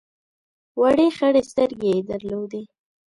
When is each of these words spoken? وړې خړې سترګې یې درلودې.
وړې 0.79 1.07
خړې 1.17 1.41
سترګې 1.51 1.89
یې 1.95 2.01
درلودې. 2.09 2.63